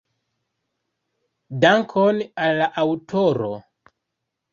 Dankon 1.65 2.21
al 2.47 2.57
la 2.61 2.71
aŭtoro. 2.85 3.51